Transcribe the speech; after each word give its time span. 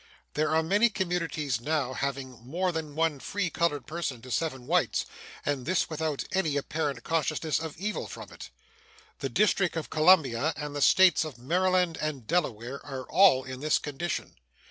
There 0.33 0.49
are 0.49 0.63
many 0.63 0.89
communities 0.89 1.61
now 1.61 1.93
having 1.93 2.43
more 2.43 2.71
than 2.71 2.95
one 2.95 3.19
free 3.19 3.51
colored 3.51 3.85
person 3.85 4.19
to 4.23 4.31
seven 4.31 4.65
whites 4.65 5.05
and 5.45 5.63
this 5.63 5.91
without 5.91 6.23
any 6.31 6.57
apparent 6.57 7.03
consciousness 7.03 7.59
of 7.59 7.77
evil 7.77 8.07
from 8.07 8.31
it. 8.31 8.49
The 9.19 9.29
District 9.29 9.75
of 9.77 9.91
Columbia 9.91 10.55
and 10.57 10.75
the 10.75 10.81
States 10.81 11.23
of 11.23 11.37
Maryland 11.37 11.99
and 12.01 12.25
Delaware 12.25 12.83
are 12.83 13.03
all 13.11 13.43
in 13.43 13.59
this 13.59 13.77
condition. 13.77 14.37